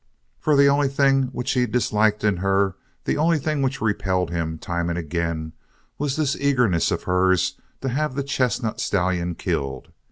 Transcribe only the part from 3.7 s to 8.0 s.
repelled him time and again, was this eagerness of hers to